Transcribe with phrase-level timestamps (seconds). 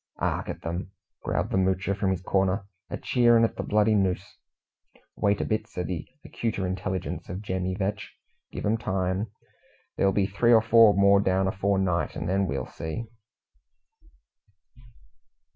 [0.17, 0.89] "'Ark at 'em,"
[1.21, 4.39] growled the Moocher from his corner, "a cheerin' at the bloody noos!"
[5.15, 8.11] "Wait a bit," said the acuter intelligence of Jemmy Vetch.
[8.51, 9.27] "Give 'em time.
[9.97, 13.05] There'll be three or four more down afore night, and then we'll see!"